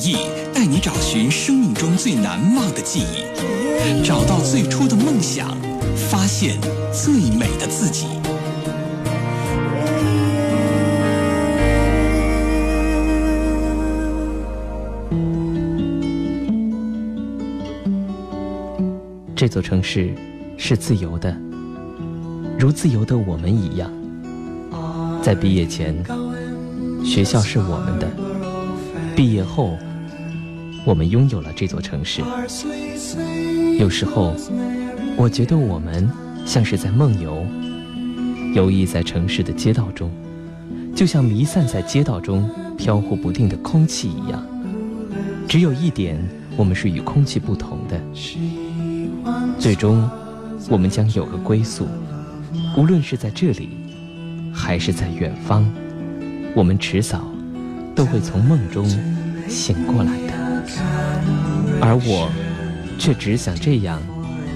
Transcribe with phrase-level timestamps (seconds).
[0.00, 5.56] 以音乐的名义，带你找寻生命中最难忘的记忆，找到最初的梦想，
[5.94, 6.58] 发现
[6.92, 8.06] 最美的自己。
[19.36, 20.14] 这座城市
[20.58, 21.34] 是自由的，
[22.58, 23.90] 如自由的我们一样。
[25.22, 25.94] 在毕业前，
[27.04, 28.06] 学校是我们的；
[29.16, 29.78] 毕业后，
[30.84, 32.22] 我们拥有了这座城市。
[33.78, 34.34] 有时候，
[35.16, 36.08] 我觉得我们
[36.46, 37.44] 像是在梦游，
[38.54, 40.10] 游弋在城市的街道中，
[40.94, 44.46] 就像弥散在街道中飘忽不定的空气一样。
[45.46, 46.18] 只有一点，
[46.56, 48.00] 我们是与空气不同的。
[49.58, 50.08] 最终，
[50.68, 51.86] 我们将有个归宿，
[52.76, 53.70] 无论是在这里，
[54.52, 55.68] 还是在远方，
[56.54, 57.24] 我们迟早
[57.94, 58.88] 都会从梦中
[59.48, 60.29] 醒过来。
[61.80, 62.30] 而我，
[62.98, 64.00] 却只想这样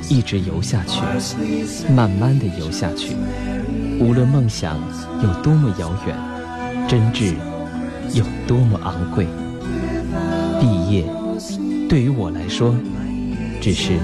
[0.09, 1.01] 一直游下去，
[1.93, 3.17] 慢慢的游下去。
[4.01, 4.79] 无论梦想
[5.23, 6.17] 有多么遥远，
[6.89, 7.35] 真挚
[8.13, 9.27] 有多么昂贵，
[10.61, 11.05] 毕业
[11.89, 12.75] 对于我来说，
[13.61, 13.99] 只是。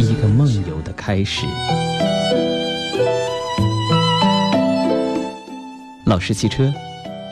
[0.00, 1.44] 一个梦游的开始。
[6.04, 6.72] 老师汽车，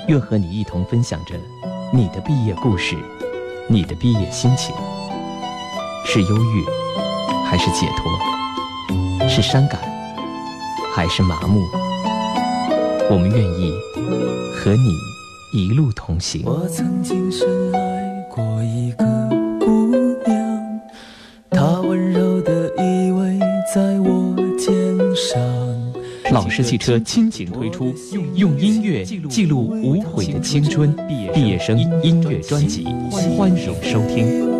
[0.08, 1.36] 愿和你一同分享着
[1.92, 2.96] 你的毕业故事，
[3.68, 4.72] 你的毕业心情，
[6.04, 6.64] 是忧郁，
[7.44, 9.28] 还是解脱？
[9.28, 9.80] 是伤感，
[10.94, 11.66] 还是麻木？
[13.10, 13.72] 我们愿意
[14.54, 14.96] 和你
[15.52, 16.44] 一路同行。
[16.44, 19.04] 我曾经深爱过一个
[19.58, 19.88] 姑
[20.24, 20.80] 娘，
[21.50, 22.25] 她温柔。
[26.36, 27.94] 老式汽车亲情推出，
[28.34, 30.94] 用音乐记录无悔的青春，
[31.32, 32.84] 毕业生音乐专辑，
[33.38, 34.55] 欢迎收听。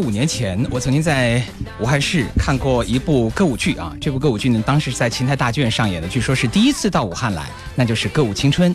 [0.00, 1.42] 五年前，我曾经在
[1.78, 3.94] 武汉市看过一部歌舞剧啊。
[4.00, 8.74] 这部歌舞剧呢，当时是在秦台大剧院上演的，据说是第一次到武汉来，那就是《歌舞青春》。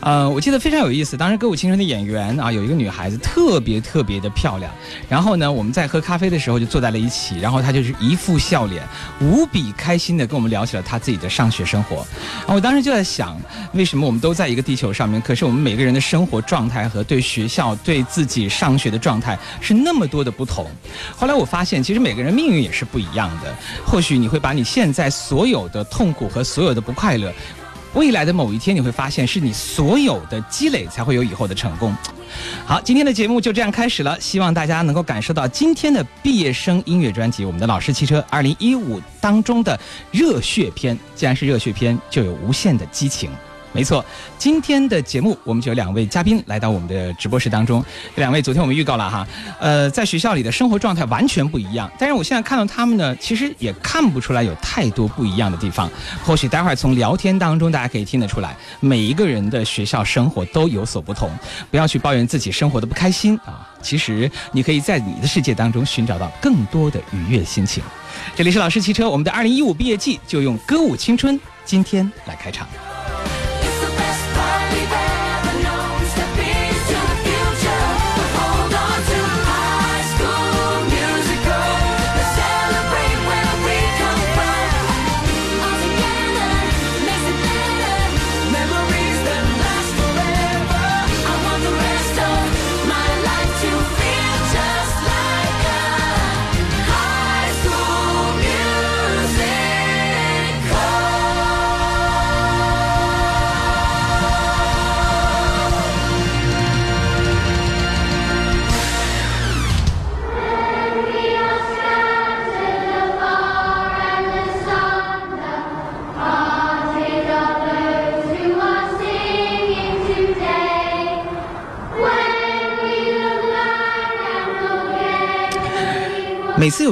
[0.00, 1.16] 呃，我记得非常有意思。
[1.16, 4.70] 当时《歌舞青春》的演员啊，有一个女孩子特别特别的漂亮。
[5.08, 8.82] 然后呢，我们在喝咖啡的时候就坐在了一起，然后她就是一副笑脸，
[9.18, 12.06] 无比开心的跟我们聊起了她自己的上学生活。
[12.40, 13.40] 然后我当时就在想，
[13.72, 20.53] 为什么我们都在一个地球上面，可是我们每个人的生活状态和对学校、对自己上学的状态是那么多的不同？
[21.16, 23.54] 后来我发现，其实每个人命运也是不一样的。
[23.86, 27.32] 或许你会把你现在所有的痛苦和所有的不快乐。
[27.94, 31.94] 未来的某一天，你会发现是你所有的积累才会有以后的成功。
[32.66, 39.78] 好，今天的节目就这样开始了，希望大家能够感受到今天的毕业生音乐专辑《我们的老师汽车》二零一五当中的
[40.10, 40.98] 热血篇。
[41.14, 43.30] 既然是热血篇，就有无限的激情。
[43.74, 44.02] 没错，
[44.38, 47.84] 今天的节目我们就有两位嘉宾来到我们的直播室当中。
[48.14, 49.26] 这两位昨天我们预告了哈，
[49.58, 51.90] 呃，在学校里的生活状态完全不一样。
[51.98, 55.90] 但是我现在看到他们呢，其实也看不出来有太多不一样的地方。
[56.24, 61.28] 或许待会儿从聊天当中，大家可以听得出来，每一个人的学校生活都有所不同。
[61.68, 67.82] 不要去抱怨自己生活的不开心啊，其实你可以在你的世界当中寻找到更多的愉悦心情。
[68.36, 72.68] 这里是老师汽车，我们的二零一五毕业季就用歌舞青春今天来开场。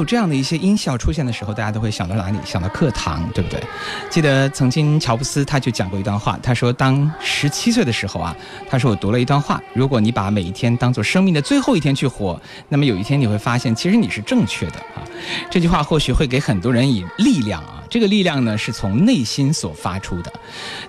[0.03, 2.37] 有这样的一些音效出现的时候，大家都会想到哪里？
[2.43, 3.63] 想到课堂，对不对？
[4.09, 8.35] 记得曾经乔布斯他就讲过一段话，他说，当十七岁的时候啊，
[8.69, 15.07] 他说我读了一段话，如果你把每一天当做生命的最后一天去活，那么有一天你会发现，其实你是正确的啊。
[15.49, 20.33] 这句话或许会给很多人以力量啊，这个力量呢是从内心所发出的，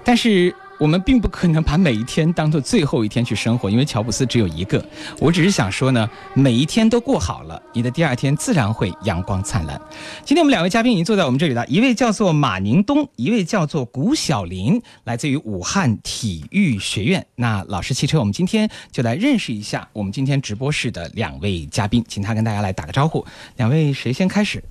[0.03, 0.53] 但是。
[0.79, 4.85] 我们并不可能把每一天当做最后一天去生活，因为乔布斯只有一个。
[5.19, 9.81] 我只是想说呢，每一天都过好了，你的第二天自然会阳光灿烂。
[10.25, 17.25] 今天我们两位嘉宾已经坐在我们这里了，一位叫做马宁东，一位叫做古小林，来自于武汉体育学院。
[17.37, 23.25] 那老师汽车，我们今天就来认识一下我们今天直播室的两位嘉宾，请他跟大家来打个招呼。
[23.57, 24.63] 两位谁先开始？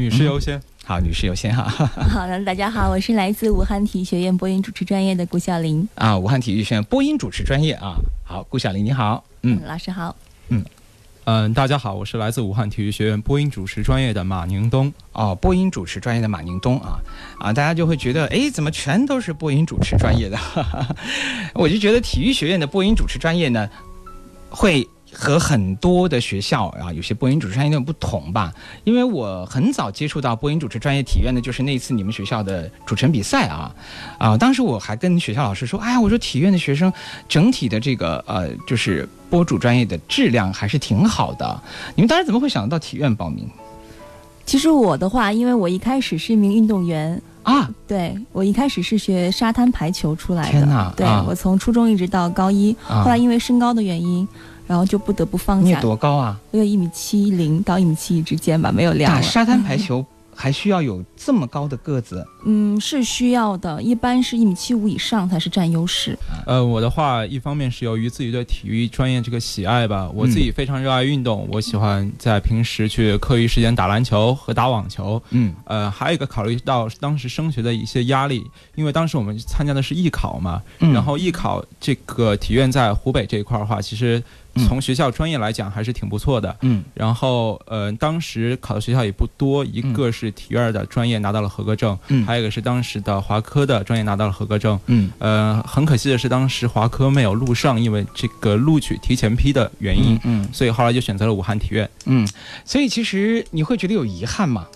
[0.00, 0.58] 女士优先。
[0.86, 1.64] 好，女士优先哈。
[2.08, 5.86] 好的，大家好，我是来自武汉体育学院播音主持专业的顾晓玲。
[5.94, 7.96] 啊，武汉体育学院播音主持专业啊。
[8.24, 9.22] 好，顾小林你好。
[9.42, 10.16] 嗯，老师好。
[10.48, 10.64] 嗯，
[11.24, 14.90] 嗯大家好，我是来自武汉体育学院播音主持专业的马宁东。
[15.12, 16.98] 哦，播音主持专业的马宁东啊
[17.38, 20.38] 啊，大家就会觉得，哎，怎么全都是播音主持专业的？
[21.52, 23.68] 我就觉得体育学院的播音主持专业呢，
[24.48, 28.52] 会和很多的学校啊，有些播音主持专业有点不同吧。
[28.84, 33.74] 因为我很早接触到播音主持专业体院的，就是那次你们学校的主持人比赛啊
[34.18, 36.92] 啊，当时我还跟学校老师说，哎呀，我说体院的学生
[37.28, 41.62] 整体的这个呃，就是播主专业的质量还是挺好的。
[41.94, 43.48] 你们当时怎么会想到体院报名
[44.46, 47.70] 其实我的话，因为我一开始是一名运动员，啊？
[47.86, 50.50] 对我一开始是学沙滩排球出来的。
[50.50, 54.26] 天哪对、啊我从初中一直到高一，啊后来因为身高的原因，
[54.70, 55.80] 然后就不得不放你有。
[55.80, 56.38] 多高啊？
[56.52, 59.12] 我有一米七零到一米七一之间吧，没有量。
[59.12, 62.24] 打沙滩排球还需要有这么高的个子？
[62.46, 66.16] 嗯，是需要的，一般是一米七五以上才是占优势。
[66.46, 75.20] 呃，我的话，一方面是由于自己对体育专业这个喜爱吧，我自己非常热爱运动，我喜欢在平时去课余时间打篮球和打网球。
[75.30, 78.42] 嗯呃，还有一个考虑到当时升学的一些压力，
[78.76, 84.24] 因为当时我们参加的是艺考嘛，嗯然后艺考这个体院在湖北这一块儿的话，其实嗯
[84.68, 86.56] 从学校专业来讲还是挺不错的。
[86.62, 94.78] 嗯然后，呃，当时考的学校也不多，一个是体院的专业拿到了合格证，嗯还有一个是当时的华科的专业拿到了合格证。
[94.86, 101.88] 嗯呃，很可惜的是，当时华科没有录上，因为这个录取提前批的原因，嗯所以后来就选择了武汉体院。
[102.06, 102.26] 嗯，
[102.64, 104.66] 所以其实你会觉得有遗憾吗？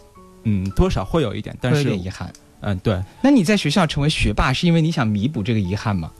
[0.44, 2.32] 嗯，多少会有一点，但是有是点遗憾。
[2.60, 6.10] 嗯，对，那你在学校成为学霸，是因为你想弥补这个遗憾吗？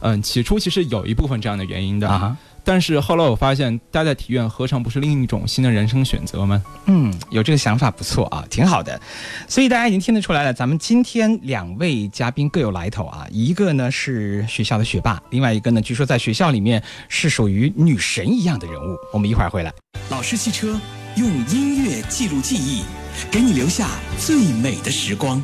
[0.00, 6.62] 嗯，起初其实有一部分这样的原因的，啊哈，但是后来我发现，待在体院何尝不是另一种新的人生选择吗？
[6.86, 8.98] 嗯，有这个想法不错啊，挺好的。
[9.46, 18.96] 所以大家已经听得出来了，咱们今天两位嘉宾各有来头啊，一个呢是学校的学霸，另外一个呢据说在学校里面是属于女神一样的人物。
[19.12, 19.72] 我们一会儿回来。
[20.08, 20.80] 老式汽车
[21.16, 22.82] 用音乐记录记忆，
[23.30, 25.42] 给你留下最美的时光。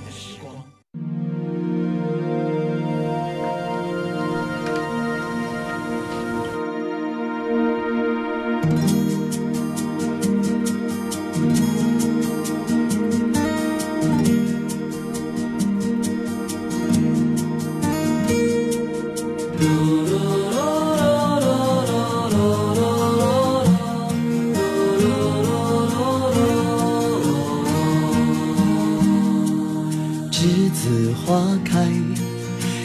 [31.14, 31.86] 花开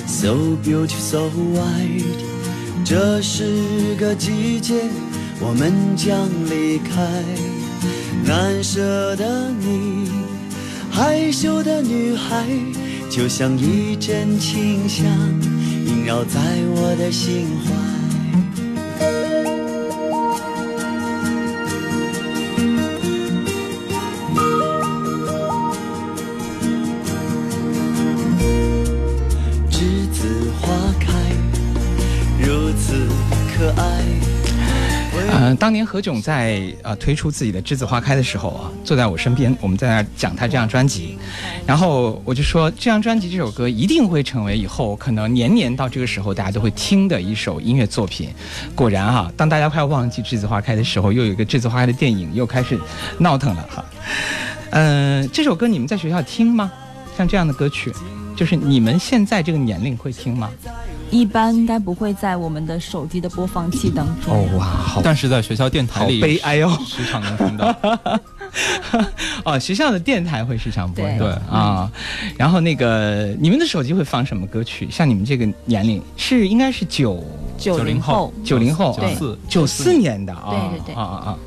[0.07, 0.33] ，so
[0.63, 2.03] beautiful so white。
[2.83, 4.73] 这是个季节，
[5.39, 7.23] 我们将离开。
[8.23, 10.09] 难舍的你，
[10.91, 12.45] 害羞的女孩，
[13.09, 15.05] 就像一阵清香，
[15.85, 16.39] 萦绕在
[16.75, 17.84] 我的心怀。
[35.31, 41.17] 呃，当年何炅在呃推出自己的《栀子花开》的时候啊，坐在我身边，我们在那儿讲他这张专辑，
[41.67, 48.29] 然后我就说这张专辑这首歌一定会成为以后可能年年到这个时候大家都会听的一首音乐作品。
[48.73, 52.79] 果然哈、当大家快要忘记《栀子花开》的时候，又有一个《栀子花开》的电影又开始
[53.19, 53.85] 闹腾了哈。
[54.71, 56.71] 嗯、这首歌你们在学校听吗？
[57.17, 57.91] 像这样的歌曲，
[58.37, 60.49] 就是你们现在这个年龄会听吗？
[61.11, 64.33] 一般应该不会在我们的手机的播放器当中。
[64.33, 66.77] 哦哇，好但是在学校电台好里悲哀哦。
[66.85, 67.75] 时常能听到。
[69.45, 71.89] 哦，学校的电台会时常播对对啊。
[72.37, 74.87] 然后那个你们的手机会放什么歌曲？
[74.91, 77.23] 像你们这个年龄是应该是九
[77.57, 81.37] 九零后，九零后对九四九四年的啊，对对对啊啊啊。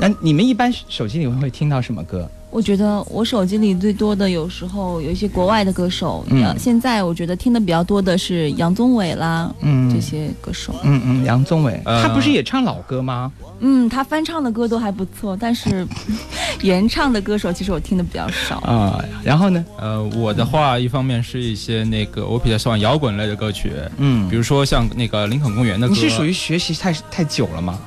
[0.00, 2.28] 那你们一般手机里面会听到什么歌？
[2.50, 10.74] 我觉得我手机里最多的有时候有一些国外的歌手，嗯呃现在我觉得听的比较多的是杨宗纬啦，嗯这些歌手。
[10.82, 13.30] 嗯嗯，杨宗纬，呃他不是也唱老歌吗？
[13.60, 15.86] 嗯，他翻唱的歌都还不错，但是
[16.62, 18.56] 原唱的歌手其实我听的比较少。
[18.60, 19.62] 啊，然后呢？
[19.78, 25.94] 呃，我的话，一方面是一些那个我比较喜欢摇滚类的歌曲，嗯比如说像那个林肯公园的歌。
[25.94, 27.78] 你是属于学习太太久了吗？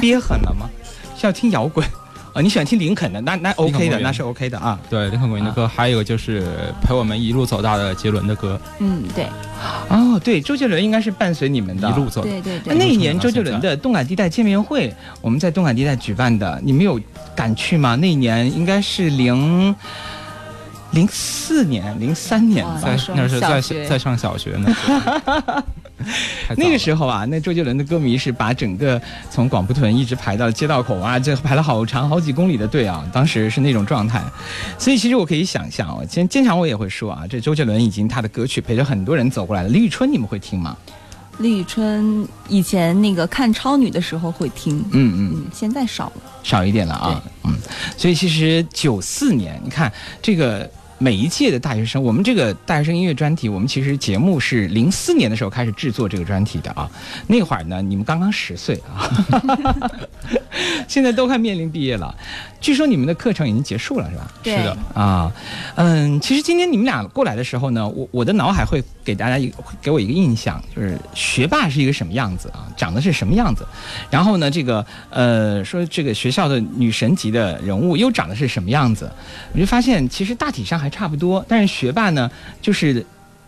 [0.00, 0.68] 憋狠了吗？
[1.18, 1.86] 是要听摇滚？
[2.32, 4.78] 啊，你喜欢听林肯的，那那 OK 的，那是 OK 的啊。
[4.88, 6.46] 对林肯公园的歌，还有一个就是
[6.82, 9.26] 陪我们一路走大的杰伦的歌，嗯，对
[9.88, 12.22] 哦，对，周杰伦应该是伴随你们的一路走。
[12.22, 12.74] 对对对。
[12.74, 17.00] 那那一年周杰伦的动感地带见面会，我们在动感地带举办的，你们有
[17.34, 17.96] 敢去吗？
[17.96, 19.74] 那一年应该是零
[20.92, 22.80] 零四年、零三年吧哇。
[22.80, 24.74] 在上那是在在上小学呢。
[26.56, 34.22] 那个时候啊，那周杰伦的歌迷是把整个从广埠屯一直排到街道口啊， 这排了好长好几公里的队啊，当时是那种状态。
[34.78, 39.68] 所以其实我可以想象，我经经常我也会说啊，这周杰伦已经他的歌曲陪着很多人走过来了。
[39.68, 40.74] 李宇春你们会听吗？
[41.38, 45.32] 李宇春以前那个看超女的时候会听，嗯嗯。
[45.34, 46.22] 嗯，现在少了。
[46.42, 47.54] 少一点了啊，嗯，
[47.96, 49.92] 所以其实九四年，你看
[50.22, 50.70] 这个
[51.02, 56.90] 每一届的大学生，我们这个大学生音乐专题，我们其实节目是零四年的时候开始制作这个专题的啊，
[57.26, 59.08] 那会儿呢，你们刚刚十岁啊，
[60.88, 62.14] 现在都快面临毕业了，
[62.60, 64.30] 据说你们的课程已经结束了是吧？
[64.42, 65.32] 对是的，啊，
[65.76, 73.66] 嗯，其实今天你们俩过来的时候呢，我我的脑海会给大家一个会给我一个印象，就是学霸是一个什么样子啊，长得是什么样子，
[74.10, 79.10] 然后呢，这个呃说这个学校的女神级的人物又长得是什么样子，
[79.52, 83.04] 我就发现其实大体上还差不多，但是学霸呢，就是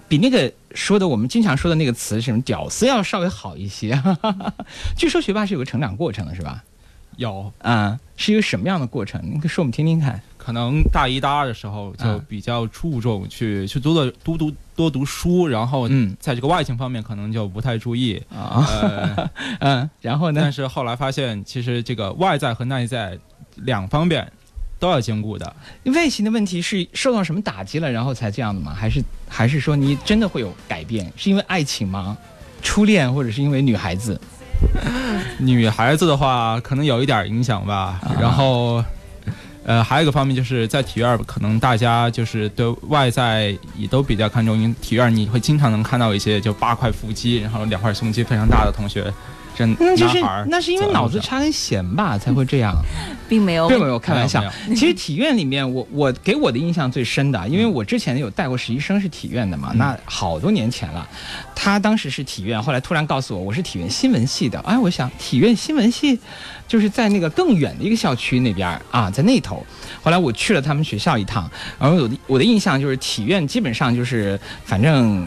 [0.08, 4.00] 比那个说的我们经常说的那个词什么屌丝要稍微好一些，
[4.96, 6.62] 据说学霸是有个成长过程的，是吧？
[7.16, 9.20] 有啊，是一个什么样的过程？
[9.24, 10.20] 你可以说我们听听看。
[10.38, 18.20] 可能大一、大二的时候就嗯比较注重去去多的多读多读书，然后嗯在这个外形方面可能就不太注意。
[18.28, 20.50] 啊，呃， 嗯，然后呢但？
[20.52, 23.16] 是后来发现，其实这个外在和内在
[23.54, 24.32] 两方面
[24.80, 25.54] 都要兼顾的。
[25.94, 28.74] 外形的问题是受到什么打击了，然后才这样的吗？
[28.74, 31.12] 还是还是说你真的会有改变？
[31.16, 32.18] 是因为爱情吗？
[32.60, 34.20] 初恋，或者是因为女孩子？
[35.38, 38.00] 女孩子的话，可能有一点影响吧。
[38.02, 38.82] 啊然后，
[39.64, 44.56] 呃，还有一个方面就是在体院，可能大家就是对外在也都比较看重。
[44.56, 49.12] 因为体院你会经常能看到一些就八块腹肌，然后两块胸肌非常大的同学，
[49.54, 52.74] 这那就是那是因为脑子插根弦吧，才会这样。
[53.28, 54.42] 并没有并没有开玩笑。
[54.68, 61.08] 其实体院里面，我我给我的印象最深的，因为我之前有带过实习生是体院的嘛，那好多年前了。
[61.54, 64.58] 他当时是体院，后来突然告诉我我是体院新闻系的。
[64.60, 66.18] 哎，我想体院新闻系
[66.68, 69.64] 就是在那个更远的一个校区那边啊，在那头。
[70.02, 75.26] 后来我去了他们学校一趟，然后我的我的印象就是体院基本上就是反正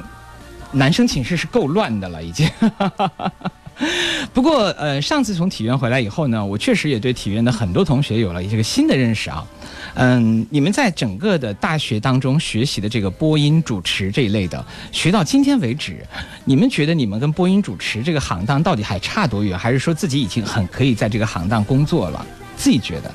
[0.74, 2.48] 男生寝室是够乱的了，已经。
[4.34, 9.46] 不过，呃，上次从体院回来以后呢，我确实也对体院的很多同学有了一个新的认识啊。
[9.96, 16.06] 嗯，你们在整个的大学当中学习的这个播音主持这一类的，学到今天为止，
[16.44, 19.58] 你们觉得你们跟播音主持这个行当到底还差多远？
[19.58, 22.26] 还是说自己已经很可以在这个行当工作了？
[22.58, 23.12] 自己觉得？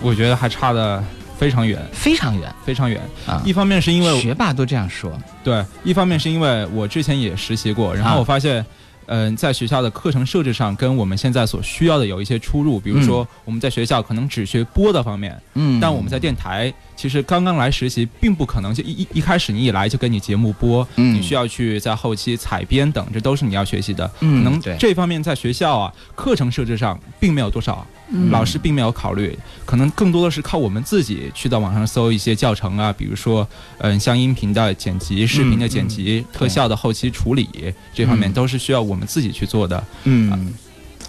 [0.00, 1.02] 我觉得还差的
[1.38, 3.00] 非常远，非常远非常远。
[3.26, 3.40] 啊。
[3.44, 5.12] 一方面是因为学霸都这样说，
[5.44, 8.64] 对，一方面是因为我之前也实习过，然后啊我发现，
[9.06, 12.80] 嗯、在学校的课程设置上跟我们现在所需要的有一些出入。
[12.80, 24.08] 比如说，我们在学校可能只学播的方面，嗯但我们在电台其实刚刚来实习，并不可能就一一一开始你一来就跟你节目播，嗯你需要去在后期采编等，这都是你要学习的。
[24.20, 27.84] 嗯可能这方面在学校啊，课程设置上并没有多少。
[28.14, 37.48] 嗯老师并没有考虑，可能更多的是靠我们自己去到网上搜一些教程啊，比如说，嗯，像音频的剪辑、视频的剪辑、特效的后期处理
[37.92, 39.82] 这方面，嗯都是需要我们自己去做的。
[40.04, 40.54] 嗯，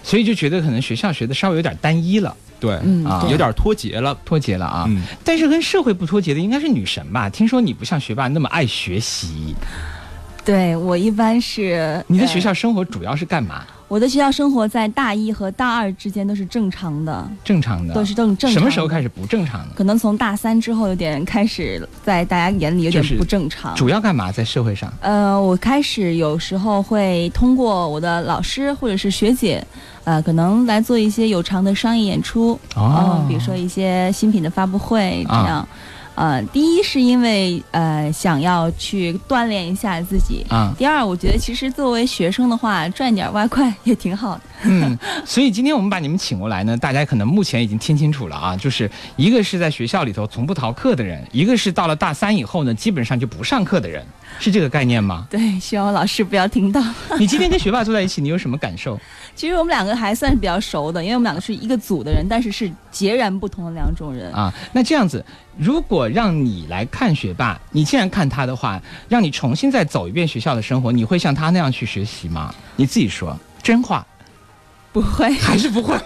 [0.04, 4.16] 所以就觉得可能学校学的稍微有点单一了，对，嗯啊有点脱节了。
[4.26, 4.86] 脱节了啊。
[4.88, 7.30] 嗯，但是跟社会不脱节的应该是女神吧？
[7.30, 9.56] 听说你不像学霸那么爱学习，
[10.46, 13.64] 对我一般是你的呃学校生活主要是干嘛？
[13.90, 18.60] 我的学校生活在大一和大二之间都是正常的，正常的都是正正常。
[18.60, 19.08] 什么时候开始？
[19.08, 19.76] 不正常的？
[19.76, 23.76] 可能从大三之后有点开始在大家眼里有点不正常。
[23.76, 24.32] 主要干嘛？
[24.32, 24.92] 在社会上？
[25.02, 29.64] 呃，我开始有时候会通过我的老师或者是学姐，
[30.04, 33.20] 呃，可能来做一些有偿的商业演出，哦。
[33.22, 35.48] 嗯比如说一些新品的发布会这啊。
[35.48, 35.68] 样。
[36.16, 44.42] 呃，第一是因为呃想要去锻炼一下自己，啊，第二我觉得其实作为学生的话，赚点外快也挺好的。
[44.66, 44.96] 嗯，
[45.26, 54.06] 所以今天我们把你们请过来呢，大家可能目前已经听清楚了啊，就是一个是在学校里头从不逃课的人，一个是到了大三以后呢，基本上就不上课的人，
[54.40, 55.28] 是这个概念吗？
[55.30, 56.82] 对，希望老师不要听到。
[57.18, 59.00] 你今天跟学霸坐在一起，你有什么感受？
[59.36, 64.32] 其实我们两个还算是比较熟的，因为我们两个是一个组的人，但是是截然不同的两种人。
[64.34, 65.26] 啊，那这样子，
[65.58, 72.54] 如果让你来看学霸，你既然看他的话，让你重新再走一遍学校的生活，你会像他那样去学习吗？
[72.76, 74.06] 你自己说，真话
[74.92, 75.98] 不会，还是不会？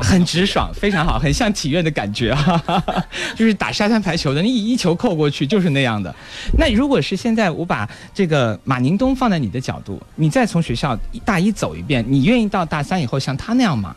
[0.00, 2.62] 很直爽，非常好，很像体院的感觉啊，
[3.36, 6.14] 就是打沙滩排球的，你一球扣过去就是那样的。
[6.58, 13.94] 那如果是现在我把这个马宁东放在你的角度，你再从学校大一走一遍，你愿意到大三以后像他那样吗？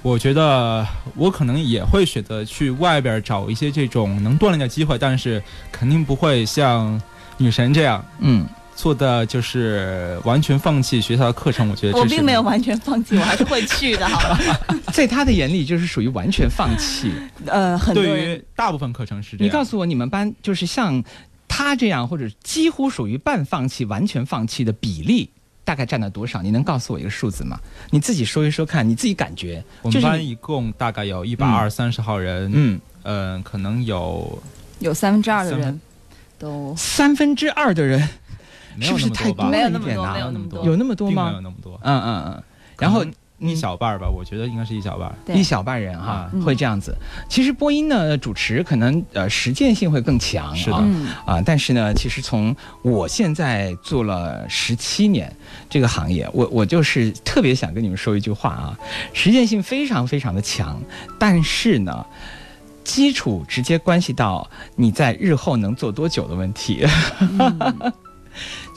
[0.00, 5.42] 我觉得我可能也会选择去外边找一些这种能锻炼的机会，但是
[5.72, 7.00] 肯定不会像
[7.36, 8.46] 女神这样嗯，
[8.78, 11.68] 做的，就是完全放弃学校的课程。
[11.68, 14.38] 我觉得是我并没有完全放弃，我还是会去的，好吧？
[14.94, 17.12] 在他的眼里就是属于完全放弃。
[17.46, 19.44] 呃，很多对于大部分课程是这样。
[19.44, 21.02] 你告诉我，你们班就是像
[21.48, 25.28] 他这样，或者几乎属于半放弃、完全放弃的比例，
[25.64, 26.40] 大概占了多少？
[26.40, 27.58] 你能告诉我一个数字吗？
[27.90, 29.60] 你自己说一说看，你自己感觉。
[29.82, 34.40] 我们班一共大概有一百二三十号人，嗯，嗯、可能有
[34.78, 35.80] 有三分之二的人
[36.38, 38.08] 都三分之二的人
[38.86, 39.32] 是不是太？
[39.50, 40.64] 没有那么多，一点啊没有那么多。
[40.64, 41.40] 有那么多吗没有吗？
[41.44, 41.80] 那么多。
[41.82, 42.42] 嗯嗯嗯。
[42.78, 43.04] 然后
[43.38, 45.14] 一小半儿吧，我觉得应该是一小半儿。
[45.34, 46.96] 一小半人哈、嗯会这样子。
[47.28, 50.76] 其实播音呢，主持可能呃实践性会更强，是的
[51.24, 55.34] 啊，但是呢，其实从我现在做了十七年
[55.68, 58.78] 这个行业，我我就是特别想跟你们说一句话啊，
[59.12, 60.80] 实践性非常非常的强，
[61.18, 62.04] 但是呢。
[62.84, 66.86] 基础直接关系到你在日后能做多久的问题，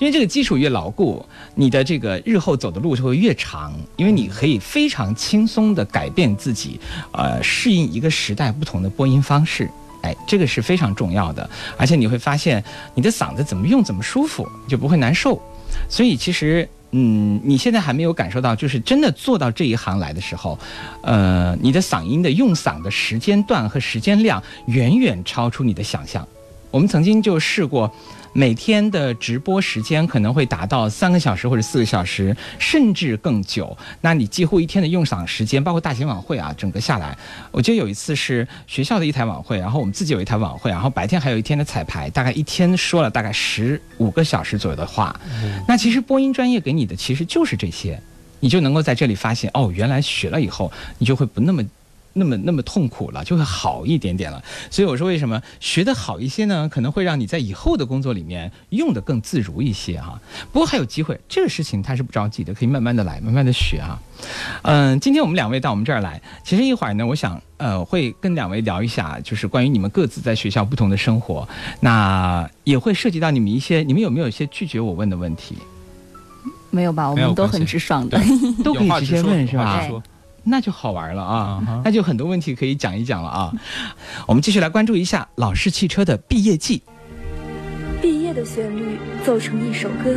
[0.02, 6.80] 因为这个基础越牢固，你的这个日后走的路就会越长，因为你可以非常轻松的改变自己，
[7.12, 9.70] 呃，适应一个时代不同的播音方式。
[10.02, 12.64] 哎，这个是非常重要的，而且你会发现
[12.96, 15.40] 你的嗓子怎么用怎么舒服，就不会难受。
[15.88, 20.58] 所以其实，嗯，你现在还没有感受到，就是真的做到这一行来的时候，
[21.04, 26.28] 呃，你的嗓音的用嗓的时间段和时间量远远超出你的想象。
[26.72, 27.94] 我们曾经就试过，
[28.34, 33.78] 每天的直播时间可能会达到三个小时或者四个小时，甚至更久。
[34.00, 37.18] 那你几乎一天的用嗓时间，包括大型晚会啊，整个下来，
[37.52, 45.14] 我记得有一次是学校的一台晚会，然后我们自己有一台晚会，然后白天还有一天的彩排，大概一天说了大概十五个小时左右的话。
[45.68, 48.02] 那其实播音专业给你的其实就是这些，
[48.40, 51.62] 你就能够在这里发现，哦，原来学了以后，你就会不那么。
[52.14, 54.44] 那么那么痛苦了，就会好一点点了。
[54.70, 56.68] 所以我说，为什么学得好一些呢？
[56.70, 60.20] 可能会让你在以后的工作里面用得更自如一些哈、
[60.52, 64.00] 不过还有机会，这个事情它是不着急的，可以慢慢的来，慢慢的学哈、
[64.64, 71.48] 嗯，今天我们两位到我们这儿来，其实一会儿呢，我想呃会跟两位聊一下，就是关于你们各自在学校不同的生活，
[71.80, 75.58] 那也会涉及到你们一些，你们有没有一些拒绝我问的问题？
[76.70, 77.10] 没有吧？
[77.10, 78.18] 我们都很直爽的。
[78.64, 79.88] 都可以直接问是吧
[80.44, 83.52] 那就好玩了啊那就很多问题可以讲一讲了啊。
[84.28, 86.82] 我们继续来关注一下老式汽车的毕业季。
[88.02, 90.16] 毕业的旋律奏成一首歌，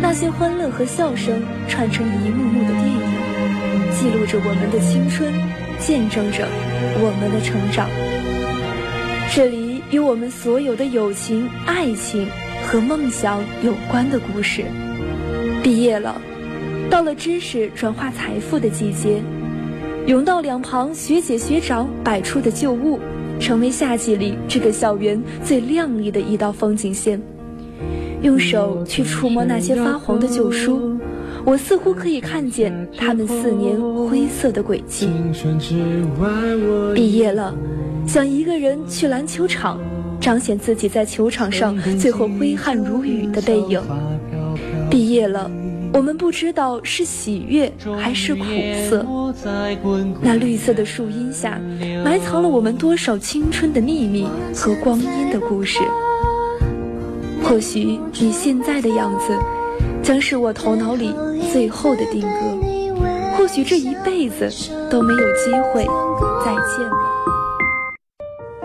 [0.00, 3.00] 那些欢乐和笑声串成一幕幕的电影，
[3.90, 5.32] 记录着我们的青春
[5.80, 6.46] 见证着
[7.00, 7.88] 我们的成长。
[9.34, 12.28] 这里有我们所有的友情、爱情
[12.66, 14.64] 和梦想有关的故事。
[15.60, 16.20] 毕业了，
[16.90, 19.20] 到了知识转化财富的季节，
[20.06, 22.98] 甬道两旁学姐学长摆出的旧物，
[23.40, 27.20] 成为夏季里这个校园最亮丽的一道风景线。
[28.22, 30.96] 用手去触摸那些发黄的旧书，
[31.44, 35.08] 我似乎可以看见他们四年灰色的轨迹。
[36.94, 37.54] 毕业了，
[38.06, 39.78] 想一个人去篮球场，
[40.20, 43.82] 彰显自己在球场上最后挥汗如雨的背影。
[44.88, 45.50] 毕业了，
[45.94, 48.42] 我们不知道是喜悦还是苦
[48.90, 49.06] 涩。
[50.20, 51.60] 那绿色的树荫下，
[52.04, 55.78] 埋藏了我们多少青春的秘密和光阴的故事。
[57.44, 59.38] 或许你现在的样子，
[60.02, 61.14] 将是我头脑里
[61.52, 62.28] 最后的定格。
[63.36, 64.50] 或许这一辈子
[64.90, 65.84] 都没有机会
[66.44, 66.96] 再见了。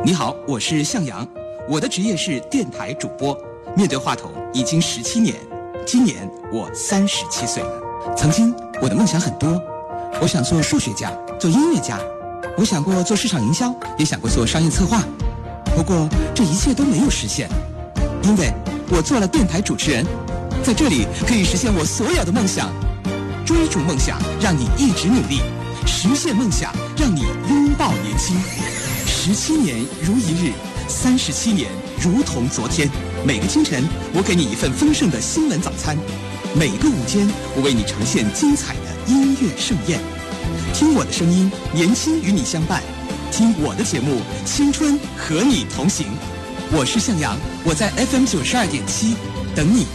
[0.04, 1.28] 你好，我是向阳，
[1.70, 3.38] 我的职业是电台主播，
[3.78, 5.36] 面对话筒已经十七年，
[5.86, 7.70] 今年我三十七岁了。
[8.16, 9.62] 曾经我的梦想很多，
[10.22, 12.00] 我想做数学家，做音乐家，
[12.58, 15.04] 我想过做市场营销，也想过做商业策划，
[15.76, 17.50] 不过这一切都没有实现，
[18.24, 18.52] 因为
[18.90, 20.06] 我做了电台主持人，
[20.64, 22.70] 在这里可以实现我所有的梦想。
[23.46, 25.40] 追逐梦想，让你一直努力；
[25.86, 28.40] 实现梦想，让你拥抱年轻。
[29.08, 30.54] 十七年如一日，
[30.88, 31.68] 三十七年
[32.00, 32.88] 如同昨天。
[33.26, 35.96] 每个清晨，我给你一份丰盛的新闻早餐；
[36.58, 40.00] 每个午间，我为你呈现精彩的音乐盛宴。
[40.74, 42.80] 听我的声音，年轻与你相伴；
[43.32, 46.08] 听我的节目，青春和你同行。
[46.72, 49.16] 我是向阳，我在 FM 九十二点七
[49.54, 49.86] 等你。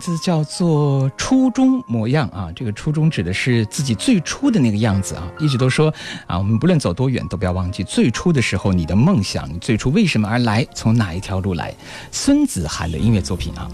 [0.00, 2.50] 字叫做《初中模样》啊。
[2.56, 5.30] 这个初中指的是自己最初的那个样子啊。
[5.38, 5.92] 一直都说
[6.26, 11.72] 啊，我们不论走多远，都不要忘记最初的时候你的梦想，最初为什么而来，从哪一条路来。
[12.10, 13.68] 孙子涵的音乐作品啊，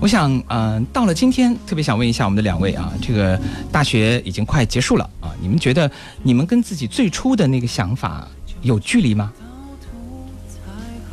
[0.00, 3.40] 我想，嗯、到了今天，特别想问一下我们的两位啊，这个
[3.72, 5.90] 大学已经快结束了啊，你们觉得
[6.22, 8.28] 你们跟自己最初的那个想法
[8.62, 9.32] 有距离吗？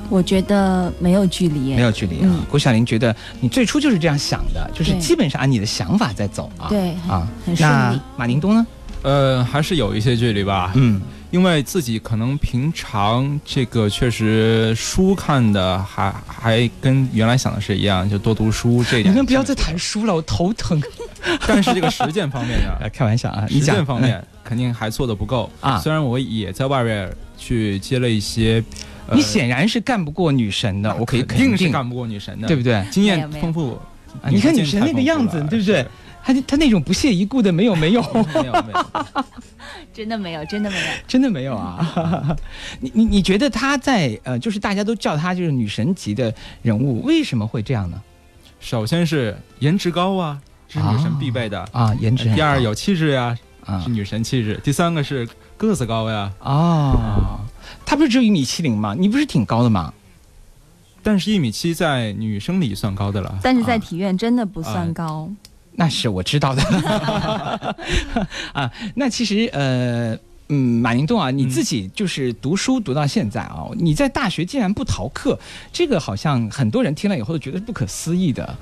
[0.10, 2.22] 我觉得没有距离，没有距离啊。
[2.24, 6.68] 嗯郭晓玲觉得你最初就是这样想的，就是基本上按你的想法在走啊。
[6.70, 8.66] 对啊，很顺那利马宁东呢？
[9.04, 10.72] 呃，还是有一些距离吧。
[10.76, 19.14] 嗯，因为自己可能平常这个确实书看的还还跟原来想的是一样，就多读书这一点。
[19.14, 20.82] 你们不要再谈书了，我头疼。
[21.48, 32.84] 但是这个实践方面呢， 开玩笑啊，实践方面肯定还做的不够啊虽然我也在外边去接了一些，呃你显然是干不过女神的，我可以肯定肯定是干不过女神的，对不对？
[32.92, 33.80] 经验丰富
[34.22, 35.86] 啊你看女神那个样子，对不对？
[36.24, 39.26] 她她那种不屑一顾的，没有没有，没有 没有，
[39.94, 40.84] 真的没有，真的没有。
[41.08, 42.36] 真的没有啊！
[42.82, 48.02] 你你你觉得她在呃，就是大家都叫她就是女神级的人物，为什么会这样呢？
[48.60, 52.34] 首先是颜值高啊，这是女神必备的啊，颜值。
[52.36, 54.60] 第二有气质呀，啊是女神气质。
[54.64, 57.40] 第三个是个子高呀，哦，
[57.88, 58.94] 他不是只有一米七零吗？
[59.00, 59.94] 你不是挺高的吗？
[61.02, 63.40] 但是一米七在女生里算高的了。
[63.42, 65.30] 但是在体院真的不啊算高。
[65.72, 66.62] 那是我知道的
[68.52, 68.70] 啊。
[68.94, 70.18] 那其实呃。
[70.50, 75.38] 嗯，马宁栋啊，你自己就是读书读到现在啊，你在大学竟然不逃课，
[75.74, 78.58] 这个好像很多人听了以后都觉得是不可思议的。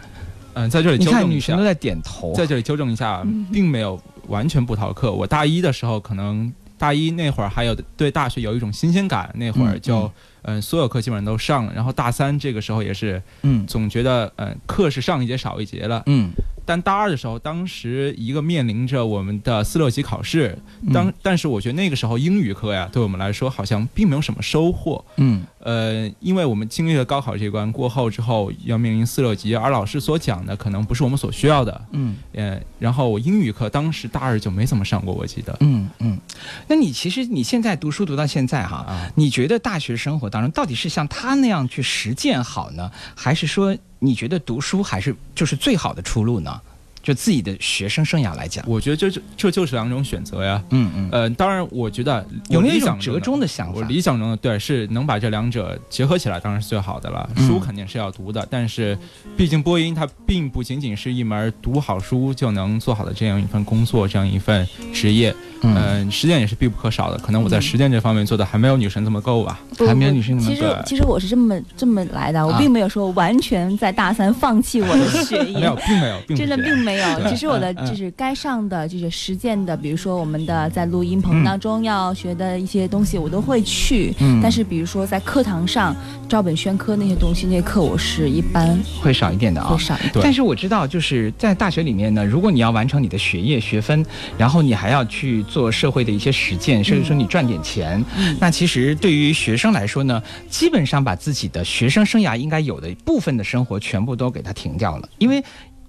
[0.55, 5.13] 嗯，在这里你看纠正一下，女生都在点头，在这里纠正一下嗯，并没有完全不逃课。
[5.13, 10.11] 我大一的时候，可能大一那会儿还有对大学有一种新鲜感，那会儿嗯就
[10.43, 11.73] 嗯、所有课基本上都上了。
[11.73, 16.03] 然后大三这个时候也是，嗯总觉得嗯、课是上一节少一节了。
[16.05, 16.31] 嗯
[16.65, 20.57] 但大二的时候，当时一个面临着我们的四六级考试，
[20.93, 25.03] 当、嗯但是我觉得那个时候英语课呀，对我们来说好像并没有什么收获。
[25.17, 31.81] 嗯呃，因为我们经历了高考这一关过后之后，要面临四六级，而老师所讲的可能不是我们所需要的。
[31.91, 35.55] 嗯呃，然后我英语课当时大二就没怎么上过，我记得。
[35.61, 36.19] 嗯嗯。
[36.67, 43.75] 那你其实你现在读书读到现在哈，啊，你觉得大学生活当中到底是像他那样去实践好呢，还是说
[44.05, 46.61] 你觉得读书还是就是最好的出路呢？
[47.01, 50.59] 就自己的学生生涯来讲，我觉得这就这就是两种选择呀。
[50.71, 53.87] 嗯嗯，呃，当然，我觉得有没有一种折中的想法我法。
[53.87, 57.29] 理想中的对是能把这两者结合起来，当然是最好的了。
[57.35, 58.97] 嗯书肯定是要读的，但是
[59.37, 65.31] 毕竟播音它并不仅仅是一门读好书就能做好的这样一份工作，这样一份职业。
[65.65, 67.17] 嗯嗯、实践也是必不可少的。
[67.17, 69.59] 可能我在实践这方面做的还没有女神这么够吧。
[69.77, 75.59] 不还没有女神那么其实其实我是这么这么来的，我啊并没有说完全在大三放弃我的学业。
[75.59, 84.13] 没有，并没有，并不 真的并没有，对其实我的就是该上的就是实践的，比如说我们的在录音棚当中要学的一些东西，我都会去。
[84.19, 85.95] 嗯但是比如说在课堂上
[86.27, 89.77] 照本宣科那些东西，那些课我是一般会少一点的啊会。
[89.77, 90.19] 少一点。
[90.21, 94.05] 但是我知道，就是在大学里面呢，如果你要完成你的学业学分，
[94.37, 98.03] 然后你还要去做社会的一些实践，甚至说你赚点钱，
[98.41, 105.41] 那其实对于学生来说呢，基本上把自己的学生生涯应该有的部分的生活全部都给它停掉了，因为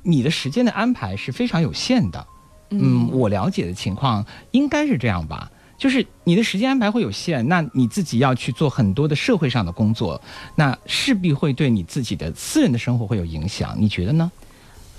[0.05, 2.25] 你的时间的安排是非常有限的。
[2.71, 5.51] 嗯，我了解的情况应该是这样吧。
[5.77, 10.23] 就是你的时间安排会有限，那你自己要去做很多的社会上的工作，
[10.55, 13.75] 那势必会对你自己的私人的生活会有影响。
[13.77, 14.31] 你觉得呢？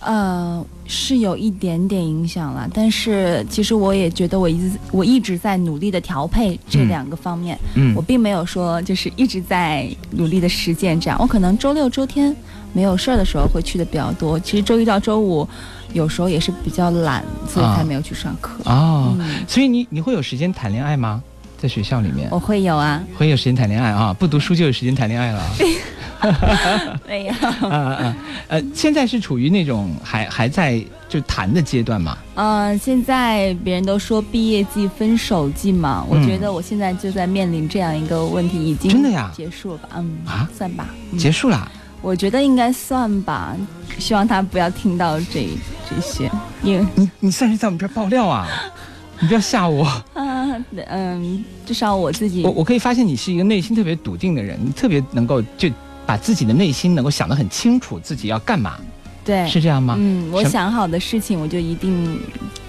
[0.01, 12.35] 呃，是有一点点影响了，但是其实我也觉得我一直我一直在努力的调配这嗯两个方面，嗯我并没有说就是一直在努力的实践这样，我可能周六周天
[12.73, 15.47] 没有事儿的时候会去的比较多，其实周一到周五
[15.93, 18.53] 有时候也是比较懒，所以啊才没有去上课。
[18.65, 21.21] 哦，嗯，所以你你会有时间谈恋爱吗？
[21.59, 24.13] 在学校里面我会有啊，会有时间谈恋爱啊？
[24.13, 25.49] 不读书就有时间谈恋爱了啊？
[27.07, 27.33] 没有，
[27.67, 28.15] 啊啊啊！
[28.47, 32.17] 呃，现在是处于那种还还在就谈的阶段嘛？
[32.35, 39.89] 呃，现在别人都说毕业季、分手季嘛，我嗯觉得我现在就在面临这样一个问题，已经真的呀结束了吧？
[39.95, 41.71] 嗯，啊算吧，嗯结束了？
[42.01, 43.55] 我觉得应该算吧，
[43.97, 45.47] 希望他不要听到这
[45.89, 46.29] 这些，
[46.63, 48.47] 因为你你算是在我们这儿爆料啊？
[49.19, 49.83] 你不要吓我！
[50.13, 50.45] 啊，
[50.89, 55.67] 嗯，至少我自己我我可以发现你是一个内心特别笃定的人，你特别能够就
[56.07, 58.77] 把自己的内心能够想得很清楚，自己要干嘛，
[59.25, 59.95] 对是这样吗？
[59.99, 62.19] 嗯，我想好的事情我就一定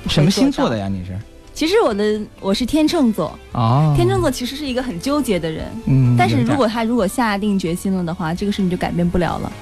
[0.08, 0.76] 什么星座的？
[0.76, 0.88] 呀？
[0.88, 1.16] 你是？
[1.54, 9.52] 其实我的我是天秤座，哦，天秤座其实是一个很纠结的人，嗯，但是如果他如果下定决心了的话，这个事情就改变不了了。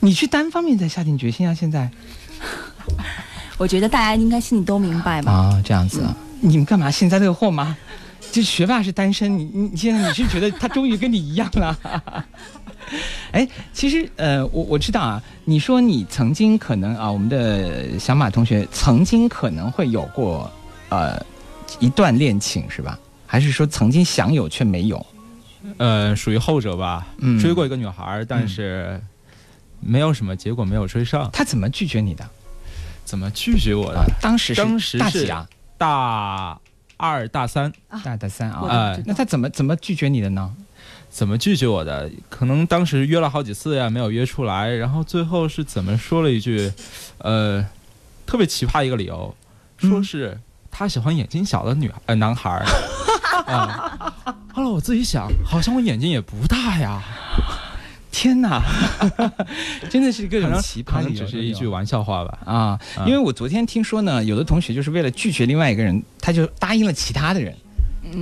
[0.00, 1.90] 你去单方面在下定决心啊，现在
[3.58, 5.32] 我觉得大家应该心里都明白吧。
[5.32, 7.76] 啊，这样子啊，你们干嘛幸灾乐祸吗？
[8.30, 11.76] 这学霸是单身，你你你现在你是觉得他终于跟你一样了？
[13.32, 20.50] 哎，其实呃，我我知道啊，你说你曾经可能啊，我们的小马同学曾经可能会有过
[20.88, 21.20] 呃
[21.78, 22.98] 一段恋情是吧？
[23.26, 25.06] 还是说曾经想有却没有？
[25.76, 27.06] 呃，属于后者吧。
[27.18, 29.00] 嗯追过一个女孩儿，但是
[29.80, 31.28] 没有什么结果，没有追上。
[31.32, 32.24] 他怎么拒绝你的？
[33.04, 33.98] 怎么拒绝我的？
[33.98, 35.46] 啊，当时是当时是大几啊？
[35.76, 36.58] 大
[36.96, 38.96] 二、大三，大大三啊？
[39.04, 40.54] 那他怎么怎么拒绝你的呢？
[41.10, 42.10] 怎么拒绝我的？
[42.28, 44.68] 可能当时约了好几次呀，没有约出来。
[44.70, 46.70] 然后最后是怎么说了一句，
[47.18, 47.64] 呃，
[48.26, 49.34] 特别奇葩一个理由，
[49.78, 50.38] 说嗯是
[50.70, 52.64] 他喜欢眼睛小的女孩呃男孩儿。
[53.48, 54.14] 啊，
[54.52, 57.02] 后来我自己想，好像我眼睛也不大呀，
[58.10, 58.62] 天哪，
[59.88, 62.38] 真的是各种奇葩只是一句玩笑话吧。
[62.44, 62.54] 啊，
[62.96, 67.58] 啊因为我昨天听说呢，有的同学就是为了拒绝另外一个人，他就答应了其他的人，嗯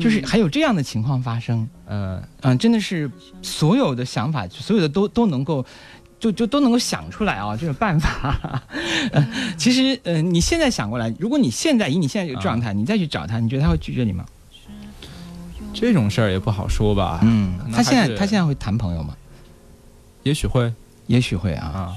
[0.00, 1.68] 就是还有这样的情况发生。
[1.86, 3.10] 呃，嗯，真的是
[3.42, 5.64] 所有的想法，所有的都都能够。
[6.18, 8.40] 就就都能够想出来啊，这种办法。
[9.12, 14.24] 呃，其实呃，你现在想过来，如果你现在以你现在这个状态，你再去找他，你觉得他会拒绝你吗？
[15.74, 17.20] 这种事儿也不好说吧。
[17.22, 19.14] 嗯他现在他现在会谈朋友吗？
[20.22, 20.72] 也许会
[21.06, 21.66] 也许会啊。
[21.66, 21.92] 啊。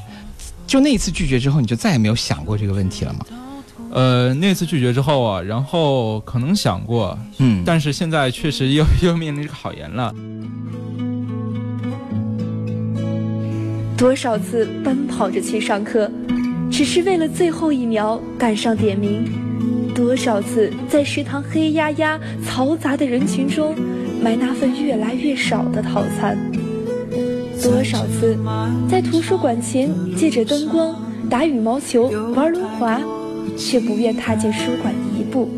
[0.68, 3.26] 就那一次拒绝之后，你就再也没有想过这个问题了吗？
[3.92, 10.14] 呃，那次拒绝之后啊，然后可能想过，嗯，但是现在确实又 又面临着考研了。
[13.98, 16.10] 多少次奔跑着去上课，
[16.72, 19.26] 只是为了最后一秒赶上点名；
[19.94, 23.76] 多少次在食堂黑压压、嘈杂的人群中
[24.22, 26.38] 买那份越来越少的套餐；
[27.62, 28.38] 多少次
[28.90, 30.96] 在图书馆前借着灯光
[31.30, 33.02] 打羽毛球、玩轮滑，
[33.58, 35.50] 却不愿踏进书馆一步。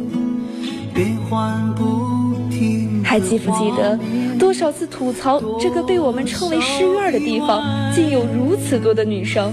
[3.03, 3.99] 还记不记得
[4.39, 7.61] 多少次吐槽这个被我们称为诗院的地方，
[7.93, 9.51] 竟有如此多的女生？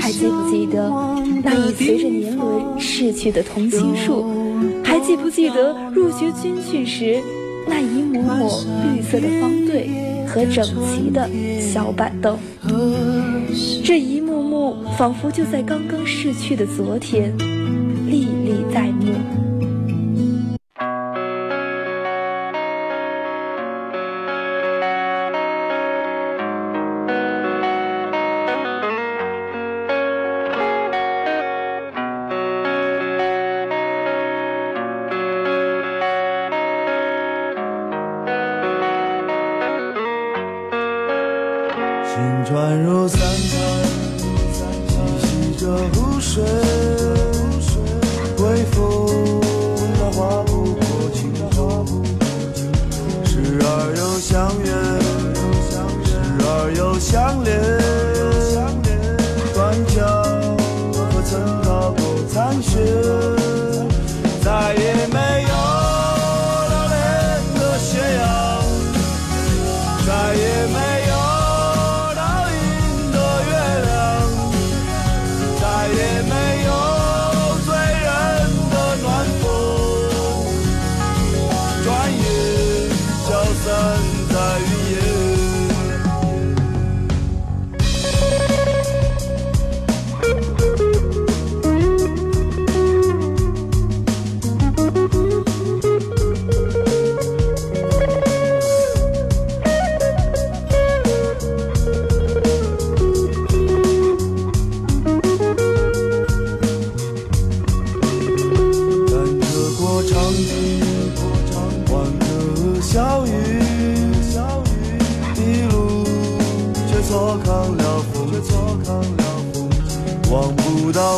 [0.00, 0.90] 还记不记得
[1.42, 4.24] 那已随着年轮逝去的同心树？
[4.84, 7.22] 还记不记得入学军训时
[7.66, 9.88] 那一抹抹绿色的方队
[10.26, 11.28] 和整齐的
[11.60, 12.36] 小板凳？
[13.82, 14.29] 这一幕
[14.98, 17.36] 仿佛就在刚刚逝去的昨天，
[18.06, 19.14] 历历在目。
[42.04, 43.20] 心穿入三，
[46.30, 46.69] 睡，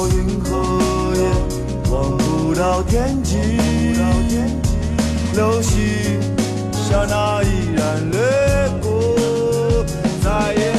[0.02, 1.22] 到云和烟，
[1.92, 3.36] 望不到天际，
[5.36, 6.20] 流星
[6.72, 8.18] 刹那依然掠
[8.82, 8.90] 过，
[10.24, 10.72] 再也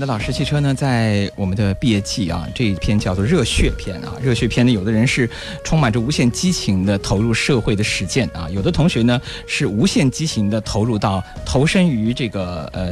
[0.00, 5.28] 那老师汽车呢，在我们的毕业季啊这一篇叫做热血篇啊，热血篇呢，有的人是
[5.70, 12.90] 充满着无限激情的投入社会的实践啊，有的同学呢是无限激情的投入到投身于这个呃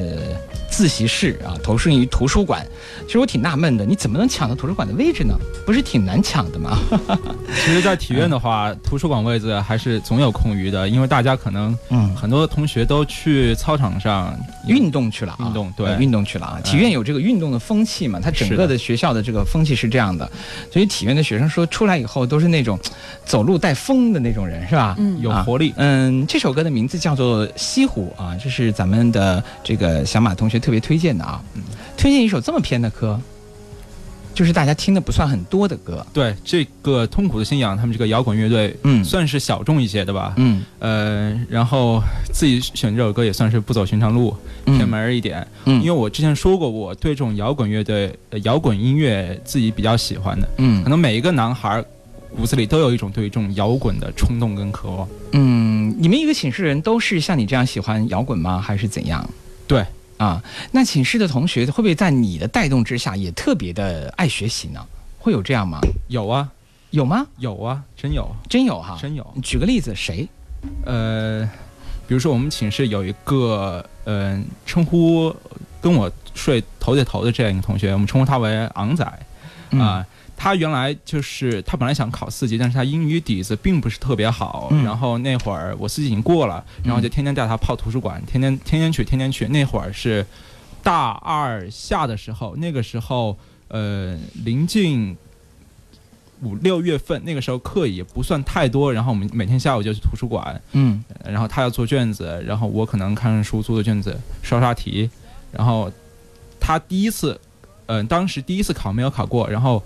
[0.71, 2.65] 自习室啊，投身于图书馆。
[3.05, 5.35] 其实我挺纳闷的，你怎么能抢到图书馆的位置呢？
[5.67, 6.79] 不是挺难抢的吗？
[7.65, 16.61] 其实，在体院的话，图书馆位置还是总有空余的，因为大家可能嗯很多同学都去操场上运动去了啊，运动对呃运动去了啊。
[16.63, 20.31] 体院有这个运动的风气嘛，它整个的学校的这个风气是这样的，
[20.71, 22.68] 所以体院的学生说出来以后都是那种
[23.25, 24.97] 走路带风的那种人，是吧？
[24.99, 25.73] 嗯有活力。
[25.77, 31.63] 嗯，这首歌的名字叫做《西湖》啊，这是咱们的这个小马同学特别推荐的啊，嗯，
[31.97, 33.21] 推荐一首这么偏的歌，
[34.35, 36.05] 就是大家听的不算很多的歌。
[36.13, 40.33] 对这个痛苦的信仰，他们这个摇滚乐队，嗯算是小众一些的吧。
[40.37, 42.01] 嗯呃，然后
[42.33, 44.35] 自己选这首歌也算是不走寻常路，
[44.67, 45.47] 嗯偏门一点。
[45.65, 50.49] 嗯因为我之前说过，我对这种摇滚乐队、呃摇滚音乐自己比较喜欢的。
[50.59, 51.85] 嗯可能每一个男孩儿
[52.39, 55.09] 骨子里都有一种对于这种摇滚的冲动跟渴望。
[55.33, 58.61] 嗯，你们一个寝室人都是像你这样喜欢摇滚吗？
[58.61, 59.29] 还是怎样？
[59.67, 59.85] 对
[60.19, 64.81] 啊，那寝室的同学会不会在你的带动之下也特别的爱学习呢？
[65.19, 65.81] 会有这样吗？
[66.07, 66.49] 有啊，
[66.91, 67.27] 有吗？
[67.39, 69.27] 有啊，真有，真有哈，真有。
[69.35, 70.29] 你举个例子，谁？
[70.87, 71.45] 呃，
[72.07, 75.35] 比如说我们寝室有一个，呃，称呼
[75.81, 79.19] 跟我睡头对头的这样一个同学，我们称呼他为昂仔啊、
[79.73, 80.05] 嗯
[80.41, 84.69] 他原来就是他本来想考四级，但是他英语底子并不是特别好。
[84.71, 89.49] 嗯然后那会儿我四级已经过了，然后就天天带他泡图书馆，天天天天去，天天去。
[89.49, 90.25] 那会儿是
[90.81, 93.37] 大二下的时候，那个时候
[93.67, 95.17] 呃临近
[96.41, 105.11] 五六月份，那个时候课也不算太多，然后我们每天下午就去图书馆，嗯然后他要做卷子，然后我可能看书做做卷子，刷刷题，
[105.51, 105.91] 然后
[106.61, 107.39] 他第一次，
[107.87, 109.83] 嗯、当时第一次考没有考过，然后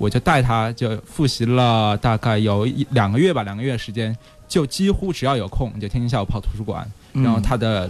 [0.00, 4.16] 我就带他就复习了大概有一两个月吧，两个月时间，
[4.48, 7.88] 就几乎只要有空就天天下午跑图书馆，然后他的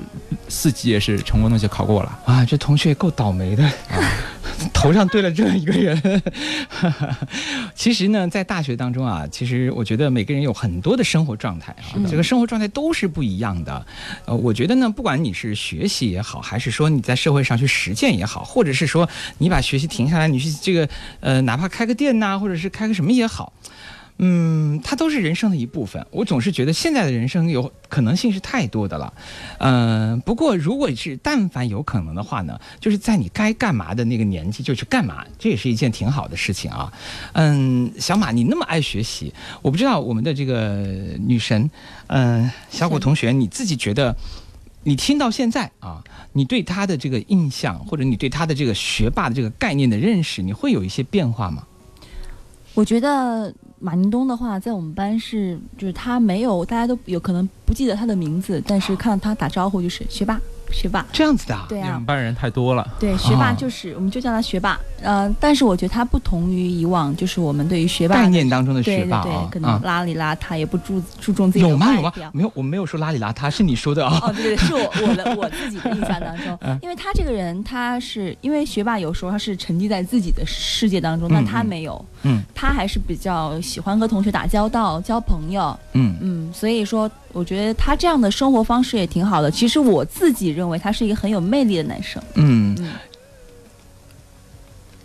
[0.48, 2.18] 四级也是成功的就考过了。
[2.24, 3.70] 啊，这同学也够倒霉的，
[4.72, 6.22] 头上对了这样一个人。
[7.74, 13.86] 其实呢，在大学当中啊，其实我觉得每个人有很多的生活状态啊，这个生活状态都是不一样的。
[14.24, 19.08] 呃，我觉得呢，不管你是学习也好，还是说你在社会上去实践也好，或者是说
[19.38, 20.88] 你把学习停下来，你去这个
[21.20, 23.52] 呃，哪怕开个店呐、或者是开个什么也好。
[24.22, 26.06] 嗯，它都是人生的一部分。
[26.10, 29.14] 我总是觉得现在的人生有可能性是太多的了。
[29.58, 36.92] 嗯、不过如果是但凡有可能的话呢，就是在你该干嘛的那个年纪就去干嘛，这也是一件挺好的事情啊。
[37.32, 40.84] 嗯，小马，你那么爱学习，我不知道我们的这个
[41.18, 41.70] 女神，
[42.08, 44.14] 嗯、小谷同学，你自己觉得？
[44.82, 46.02] 你听到现在啊，
[46.32, 51.66] 你对她的这个印象，或者你对她的这个学霸的这个概念的认识，你会有一些变化吗？
[52.72, 60.38] 我觉得马宁东的话，在我们班是，就是他没有，大家都有可能不记得他的名字，但是看到他打招呼就是学霸，
[60.72, 61.04] 学霸。
[61.12, 61.66] 这样子的啊？
[61.68, 62.86] 对啊你们，班人太多了。
[62.98, 64.78] 对，学霸哦就是，我们就叫他学霸。
[65.02, 71.86] 呃，但是我觉得他不同于以往，就是我们对于学霸的概念当中的学霸啊，对对，可能啊邋里邋遢，也不注注重自己的有吗？
[71.94, 72.30] 有吗外表？。
[72.34, 74.18] 没有，我们没有说邋里邋遢，是你说的啊。
[74.22, 89.50] 哦，对对，对是我 我的我自己的印象当中， 因为他这个人，他是因为学霸有时候他是沉浸在自己的世界当中，但他嗯没有，嗯他还是比较喜欢和同学打交道、交朋友，嗯嗯，所以说我觉得他这样的生活方式也挺好的。
[89.50, 92.92] 其实我自己认为他是一个很有魅力的男生，嗯嗯，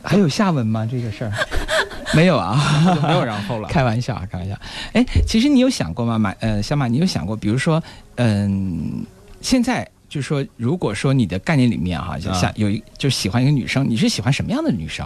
[0.02, 0.88] 还有下文吗？
[0.90, 1.32] 这个事儿
[2.14, 2.56] 没有啊，
[3.04, 3.68] 没有然后了。
[3.70, 4.58] 开玩笑啊，开玩笑。
[4.94, 6.18] 哎，其实你有想过吗？
[6.18, 7.82] 马呃，小马，你有想过，比如说，
[8.16, 9.06] 嗯，
[9.42, 15.06] 现在就是说，如果说你的概念里面哈、就像啊有一就喜欢一个女生，你是喜欢什么样的女生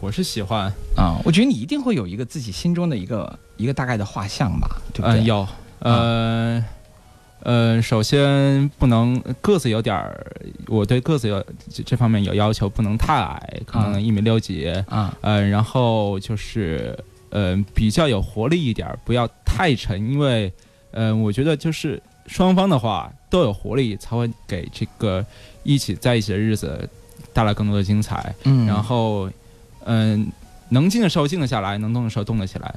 [0.00, 5.46] 我是喜欢，啊、我觉得你一定会有一个自己心中的一个一个大概的画像吧，对不嗯、有，
[5.82, 6.64] 呃，
[7.40, 10.26] 呃，首先不能个子有点儿，
[10.68, 16.96] 我对个子有这这方面有要求，不能太矮，可啊能一米六几，啊，呃，然后就是
[17.30, 20.52] 呃比较有活力一点儿，不要太沉，因为
[20.92, 25.24] 呃我觉得就是双方的话都有活力，才会给这个
[25.64, 26.88] 一起在一起的日子
[27.32, 28.34] 带来更多的精彩。
[28.44, 29.28] 嗯，然后
[29.84, 30.30] 嗯、
[30.68, 32.72] 能静的时候静得下来，能动的时候动得起来。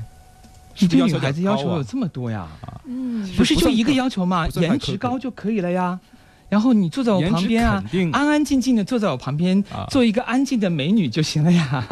[0.80, 2.48] 你对女孩子要求有这么多呀？
[2.88, 6.00] 嗯不是就一个要求吗颜值高就可以了呀。
[6.48, 11.84] 然后你坐在我旁边啊安安静静的坐在我旁边，啊做一个安静的美女就行了呀。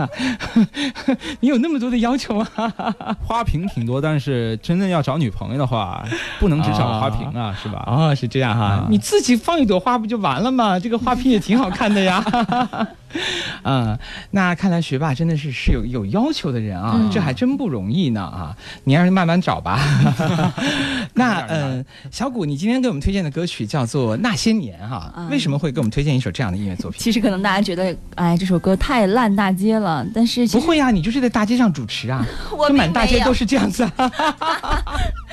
[1.42, 2.46] 你有那么多的要求啊？
[3.26, 6.06] 花瓶挺多，但是真正要找女朋友的话，
[6.40, 7.84] 不能只找花瓶啊，是吧？
[7.88, 10.78] 哦，是这样哈、啊你自己放一朵花不就完了吗？
[10.80, 12.24] 这个花瓶也挺好看的呀。
[13.64, 13.98] 啊、
[14.32, 18.56] 那看来学霸真的是是有有要求的人啊，嗯这还真不容易呢啊！
[18.84, 19.80] 你让人慢慢找吧。
[21.14, 27.00] 那有点难呃，小谷，你今天给我们推荐的歌曲叫做《那些年》哈，嗯为什么会给我们推荐一首这样的音乐作品？
[27.00, 32.26] 其实可能大家觉得，哎，这首歌太烂大街了，但是不会啊，你就是在大街上主持啊，
[32.58, 34.12] 我满大街都是这样子啊。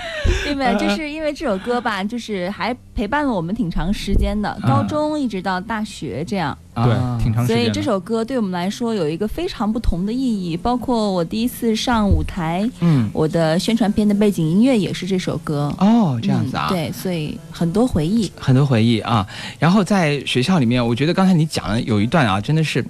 [0.44, 0.76] 对不对？
[0.78, 6.56] 就是因为这首歌吧，就是还陪伴了我们挺长时间的，高中一直到大学这样。
[6.72, 7.56] 啊对，挺长时间。
[7.56, 15.74] 所以这首歌对我们来说有一个非常不同的意义，包括我第一次上舞台，嗯，我的宣传片的背景音乐也是这首歌。
[15.78, 16.68] 哦，这样子啊。
[16.70, 18.30] 嗯对，所以很多回忆。
[18.38, 19.26] 很多回忆啊。
[19.58, 22.84] 然后在学校里面，我觉得刚才你讲的有一段啊，真的是，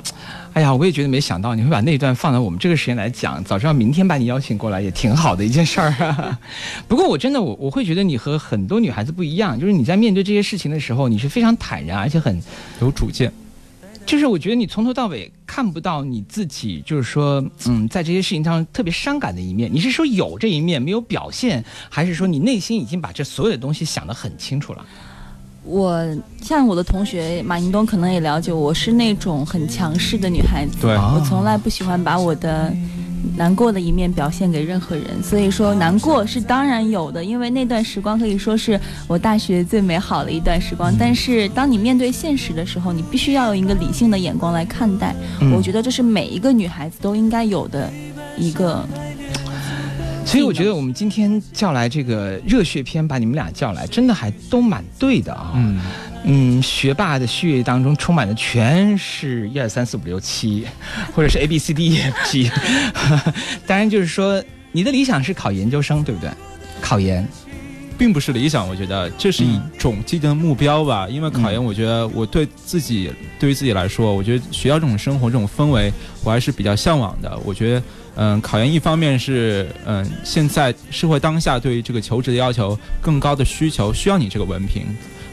[0.53, 6.39] 哎呀，我也觉得没想到你会把那段放到我们这个时间来讲，早知道明天把你邀请过来也挺好的一件事儿、啊。
[6.89, 12.43] 不过我真的我我会觉得你和很多女孩子不一样，就是你在面对这些事情的时候，你是非常坦然，而且很
[12.81, 13.33] 有主见。
[14.05, 19.71] 就是我觉得你从头到尾看不到你自己，就是说，嗯，在这些事情上特别伤感的一面。
[19.73, 24.85] 你是说有这一面没有表现，还是说你内心已经把这所有的东西想得很清楚了？
[25.63, 26.03] 我
[26.43, 32.73] 像我的同学马迎东可能也了解，我是那种很强势的女孩子，对我从来不喜欢把我的
[33.37, 40.93] 难过的一面表现给任何人，所以说难过是当然有的，因为那段时光可以说是我大学最美好的一段时光。
[40.99, 47.93] 但是当你面对现实的时候，你必须要用一个理性的眼光来看待，嗯我觉得这是每一个女孩子都应该有的
[48.39, 48.83] 一个。
[50.25, 55.53] 所以我觉得我们今天叫来这个热血篇，把你们俩叫来，真的还都蛮对的啊。
[55.57, 55.81] 嗯
[56.23, 60.67] 嗯，学霸的血液当中充满的全是一二三四五六七，
[61.15, 62.51] 或者是 A B C D E F G。
[63.67, 66.31] 当然，就是说你的理想是考研究生，对不对？
[66.81, 67.27] 考研，
[67.97, 71.09] 并不是理想，我觉得这是一种既定的目标吧。
[71.09, 75.91] 因为考研，我觉得我对自己，对于自己来说，我觉得学校这种生活、这种氛围，
[76.23, 77.37] 我还是比较向往的。
[77.47, 77.83] 我觉得，
[78.17, 84.85] 嗯，考研一方面是，嗯，现在社会当下对于这个求职的要求更高的需求，需要你这个文凭，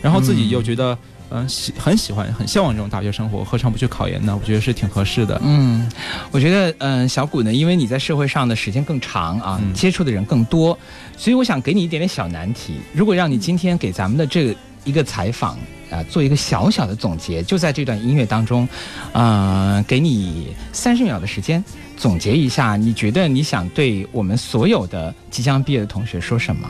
[0.02, 0.98] 然后自己又觉得。
[1.30, 4.40] 嗯，喜很喜欢，很向往这种大学生活，何尝不去考研呢？
[4.42, 5.38] 我觉得是挺合适的。
[5.44, 5.86] 嗯，
[6.32, 10.80] 我觉得，嗯、小谷呢，因为你在社会上的时间更长啊，接触的人更多，
[11.18, 12.76] 所以我想给你一点点小难题。
[12.94, 14.56] 如果让你今天给咱们的这个
[14.86, 15.58] 一个采访
[15.92, 18.66] 啊、做一个小小的总结，就在这段音乐当中，
[19.12, 21.62] 呃，给你三十秒的时间
[21.98, 26.70] 总结一下，你觉得你想对我们所有的即将毕业的同学说什么？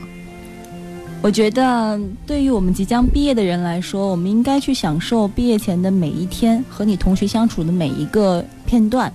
[1.22, 9.12] 我觉得，对于我们即将毕业的人来说，我们应该去享受毕业前的每一天和你同学相处的每一个片段。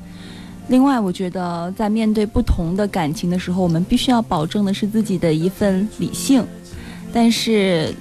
[0.68, 6.44] 另外，我觉得在面对不同的感情的时候，我们必须要保证的是自己的一份理性。
[7.12, 7.94] 但是，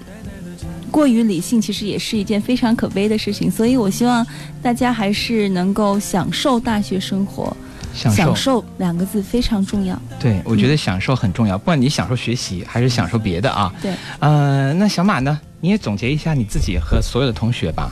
[0.90, 3.50] 过于理性其实也是一件非常可悲的事情。
[3.50, 4.26] 所以我希望
[4.62, 7.56] 大家还是能够享受大学生活。
[7.94, 10.00] 享受两个字非常重要。
[10.20, 13.74] 对，我觉得享受很重要，不管你享受学习还是享受别的啊。
[13.82, 15.40] 对，呃，那小马呢？
[15.60, 17.92] 你也总结一下你自己和所有的同学吧。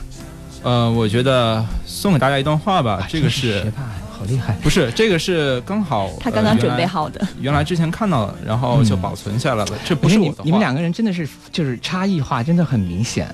[0.62, 4.54] 呃，我觉得送给大家一段话吧，这个是学霸，好厉害。
[4.62, 9.72] 不是，这个是刚好 他刚刚准备好的呃原来，原来之前看到了，然后就保存下来了。
[9.84, 13.26] 这不是我你们两个人真的是就是差异化，真的很明显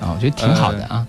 [0.00, 1.06] 啊，我觉得挺好的啊。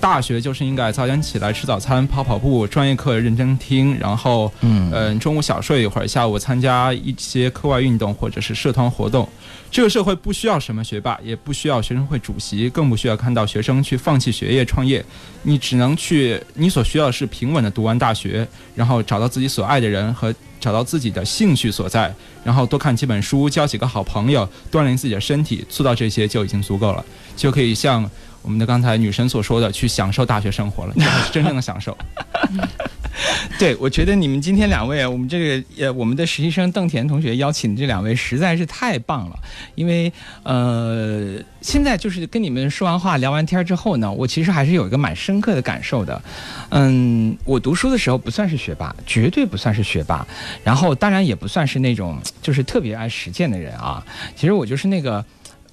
[0.00, 9.28] 大学就是应该早点起来吃早餐、跑跑步，专业课认真听，然后嗯呃中午小睡一会儿，下午参加一些课外运动或者是社团活动。
[9.70, 15.04] 这个社会不需要什么学霸，也不需要学生会主席，更不需要看到学生去放弃学业创业。
[15.42, 27.04] 你只能去，你所需要的是平稳的读完大学，然后找到自己所爱的人和找到自己的兴趣所在，然后多看几本书，交几个好朋友，锻炼自己的身体，做到这些就已经足够了，
[27.36, 28.10] 就可以像
[28.42, 31.96] 我们的刚才女神所说的，去享受大学生活了，这才是真正的享受。
[33.58, 39.38] 对，我觉得你们今天两位，我们这个呃，我们的实习生邓田同学邀请的这两位实在是太棒了，
[39.74, 40.10] 因为
[40.42, 46.22] 呃，现在就是跟你们说完话、聊完天之后呢，我其实还是有一个蛮深刻的感受的。
[46.70, 50.26] 嗯，我读书的时候不算是学霸，绝对不算是学霸，
[50.64, 54.02] 然后当然也不算是那种就是特别爱实践的人啊。
[54.34, 55.22] 其实我就是那个。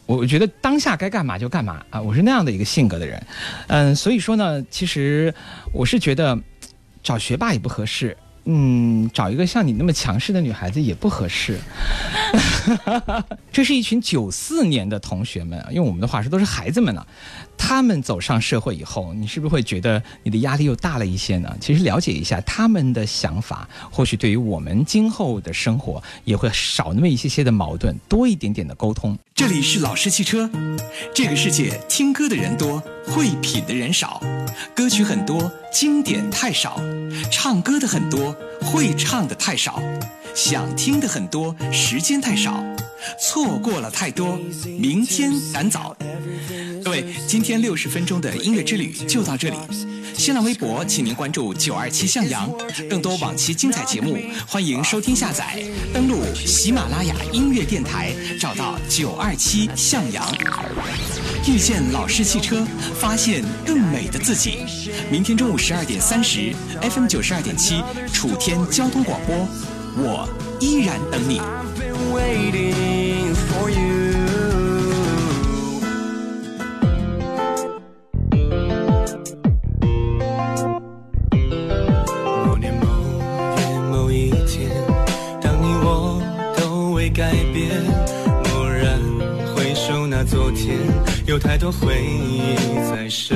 [0.07, 3.21] 我觉得当下该干嘛就干嘛啊，我是那样的一个性格的人，
[3.67, 5.33] 嗯，所以说呢，其实
[5.71, 6.39] 我是觉得
[7.03, 11.59] 找学霸也不合适，嗯，找一个像你那么强势的女孩子也不合适。
[13.51, 17.05] 这是一群九四年的同学们，用我们的话说都是孩子们呢、
[17.57, 21.53] 他们走上社会以后，你是不是会觉得你的压力又大了一些呢？
[21.59, 29.17] 其实了解一下他们的想法，或许对于我们今后的生活也会少那么一些些的矛盾，多一点点的沟通。
[29.35, 30.49] 这里是老式汽车。
[31.13, 34.21] 这个世界听歌的人多，会品的人少，
[34.75, 36.79] 歌曲很多，经典太少；
[37.31, 39.79] 唱歌的很多，会唱的太少；
[40.37, 42.63] 想听的很多，时间太少，
[43.19, 44.37] 错过了太多，
[44.79, 45.97] 明天赶早。
[46.85, 49.55] 各位，今天六十分钟的音乐之旅就到这里。
[50.15, 52.51] 新浪微博，请您关注九二七向阳，
[52.87, 54.15] 更多往期精彩节目，
[54.47, 55.59] 欢迎收听下载。
[55.91, 60.23] 登录喜马拉雅音乐电台，找到九二七向阳，
[61.47, 62.63] 遇见老式汽车，
[62.99, 64.59] 发现更美的自己。
[65.09, 67.81] 明天中午十二点三十，FM 九十二点七，
[68.13, 69.47] 楚天交通广播，
[69.99, 70.27] 我
[70.59, 71.39] 依然等你。
[71.39, 73.87] I've been waiting for you.
[82.45, 82.85] 某年某
[83.57, 84.69] 月某一天
[85.41, 86.21] 当你我
[86.57, 87.83] 都未改变
[88.43, 88.99] 蓦然
[89.55, 90.77] 回首那昨天
[91.25, 92.55] 有太多回忆
[92.91, 93.35] 在身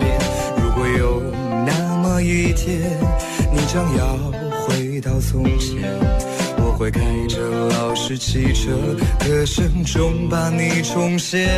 [0.00, 0.18] 边。
[0.60, 1.22] 如果有
[1.64, 2.98] 那么一天
[3.52, 4.39] 你将要
[5.00, 5.80] 回到从前，
[6.58, 7.40] 我会开着
[7.70, 8.70] 老式汽车，
[9.18, 11.48] 歌声中把你重现。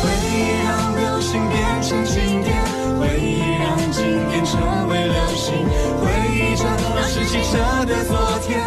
[0.00, 2.56] 回忆让流星变成经典，
[2.98, 4.00] 回忆让经
[4.30, 5.52] 典成为流星，
[6.00, 8.58] 回忆着老式汽车的昨天。